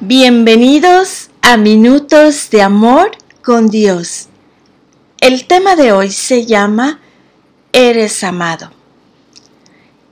[0.00, 3.12] Bienvenidos a Minutos de Amor
[3.42, 4.28] con Dios.
[5.22, 7.00] El tema de hoy se llama
[7.72, 8.70] Eres amado.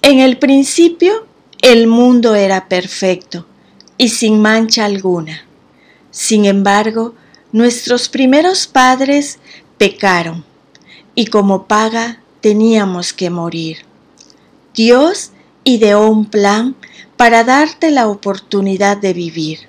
[0.00, 1.26] En el principio
[1.60, 3.46] el mundo era perfecto
[3.98, 5.44] y sin mancha alguna.
[6.10, 7.14] Sin embargo,
[7.52, 9.38] nuestros primeros padres
[9.76, 10.42] pecaron
[11.14, 13.84] y como paga teníamos que morir.
[14.74, 15.32] Dios
[15.64, 16.76] ideó un plan
[17.16, 19.60] para darte la oportunidad de vivir.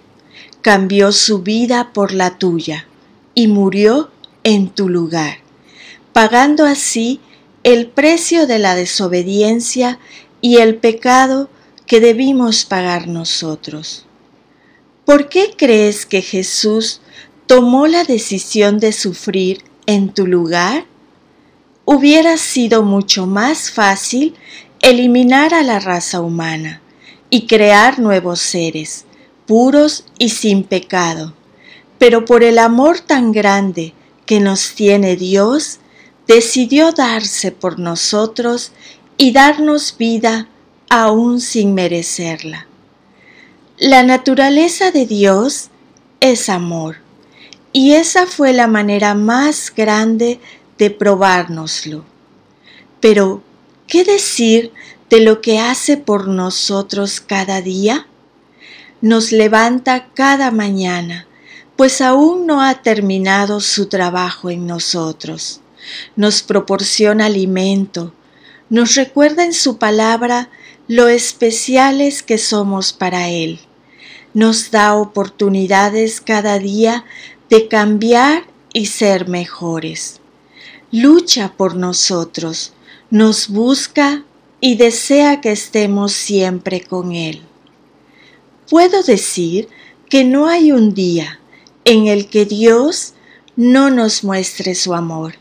[0.62, 2.88] Cambió su vida por la tuya
[3.34, 4.12] y murió
[4.44, 5.38] en tu lugar,
[6.12, 7.22] pagando así
[7.64, 10.00] el precio de la desobediencia
[10.42, 11.50] y el pecado
[11.86, 14.06] que debimos pagar nosotros.
[15.06, 17.00] ¿Por qué crees que Jesús
[17.46, 20.86] tomó la decisión de sufrir en tu lugar?
[21.86, 24.36] Hubiera sido mucho más fácil
[24.82, 26.82] eliminar a la raza humana
[27.30, 29.06] y crear nuevos seres,
[29.46, 31.34] puros y sin pecado.
[31.98, 33.94] Pero por el amor tan grande
[34.26, 35.80] que nos tiene Dios,
[36.28, 38.72] decidió darse por nosotros
[39.18, 40.48] y darnos vida
[40.90, 42.68] aún sin merecerla.
[43.78, 45.70] La naturaleza de Dios
[46.20, 46.98] es amor,
[47.74, 50.40] y esa fue la manera más grande
[50.78, 52.04] de probárnoslo.
[53.00, 53.42] Pero,
[53.88, 54.72] ¿qué decir
[55.10, 58.08] de lo que hace por nosotros cada día?
[59.02, 61.28] Nos levanta cada mañana,
[61.76, 65.62] pues aún no ha terminado su trabajo en nosotros.
[66.16, 68.14] Nos proporciona alimento,
[68.70, 70.50] nos recuerda en su palabra
[70.88, 73.60] lo especiales que somos para Él.
[74.34, 77.06] Nos da oportunidades cada día
[77.50, 78.44] de cambiar
[78.74, 80.20] y ser mejores.
[80.92, 82.74] Lucha por nosotros,
[83.10, 84.24] nos busca
[84.60, 87.42] y desea que estemos siempre con Él.
[88.70, 89.70] Puedo decir
[90.10, 91.40] que no hay un día
[91.86, 93.14] en el que Dios
[93.56, 95.36] no nos muestre su amor,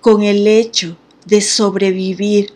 [0.00, 2.52] con el hecho de sobrevivir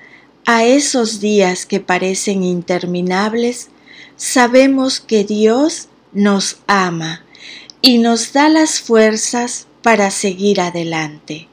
[0.47, 3.69] a esos días que parecen interminables,
[4.17, 7.25] sabemos que Dios nos ama
[7.83, 11.49] y nos da las fuerzas para seguir adelante.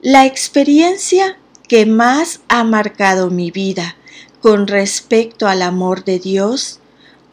[0.00, 1.38] La experiencia
[1.72, 3.96] que más ha marcado mi vida
[4.42, 6.80] con respecto al amor de Dios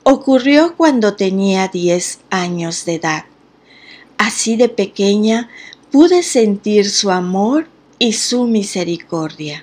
[0.03, 3.25] ocurrió cuando tenía 10 años de edad.
[4.17, 5.49] Así de pequeña
[5.91, 7.67] pude sentir su amor
[7.97, 9.61] y su misericordia.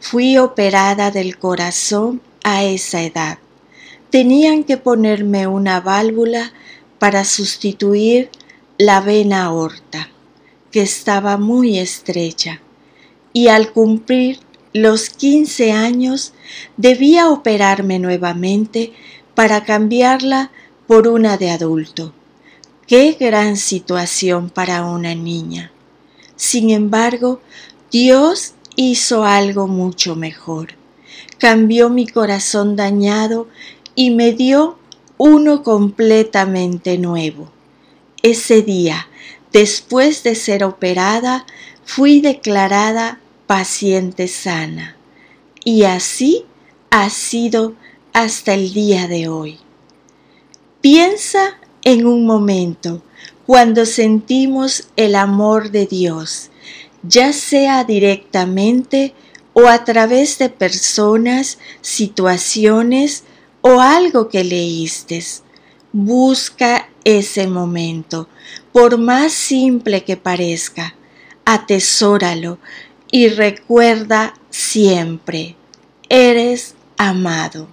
[0.00, 3.36] Fui operada del corazón a esa edad.
[4.08, 6.54] Tenían que ponerme una válvula
[6.98, 8.30] para sustituir
[8.78, 10.08] la vena aorta,
[10.70, 12.62] que estaba muy estrecha
[13.32, 14.40] y al cumplir
[14.72, 16.32] los 15 años
[16.76, 18.92] debía operarme nuevamente
[19.34, 20.50] para cambiarla
[20.86, 22.12] por una de adulto.
[22.86, 25.70] Qué gran situación para una niña.
[26.34, 27.40] Sin embargo,
[27.92, 30.74] Dios hizo algo mucho mejor.
[31.38, 33.46] Cambió mi corazón dañado
[33.94, 34.78] y me dio
[35.18, 37.52] uno completamente nuevo.
[38.22, 39.08] Ese día,
[39.52, 41.46] después de ser operada,
[41.84, 43.19] fui declarada
[43.50, 44.94] paciente sana.
[45.64, 46.44] Y así
[46.90, 47.74] ha sido
[48.12, 49.58] hasta el día de hoy.
[50.80, 53.02] Piensa en un momento
[53.48, 56.52] cuando sentimos el amor de Dios,
[57.02, 59.14] ya sea directamente
[59.52, 63.24] o a través de personas, situaciones
[63.62, 65.24] o algo que leíste.
[65.92, 68.28] Busca ese momento,
[68.70, 70.94] por más simple que parezca,
[71.44, 72.60] atesóralo
[73.10, 75.56] y recuerda siempre,
[76.08, 77.68] eres amado.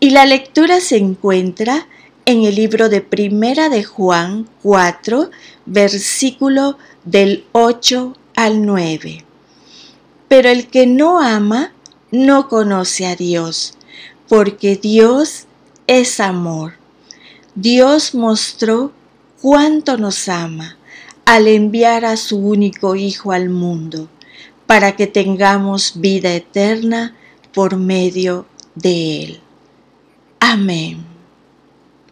[0.00, 1.86] Y la lectura se encuentra
[2.26, 5.30] en el libro de Primera de Juan 4,
[5.66, 9.24] versículo del 8 al 9.
[10.28, 11.72] Pero el que no ama
[12.10, 13.74] no conoce a Dios,
[14.28, 15.46] porque Dios
[15.86, 16.74] es amor.
[17.54, 18.92] Dios mostró
[19.40, 20.76] cuánto nos ama
[21.24, 24.08] al enviar a su único Hijo al mundo,
[24.66, 27.14] para que tengamos vida eterna
[27.52, 29.40] por medio de Él.
[30.40, 31.13] Amén.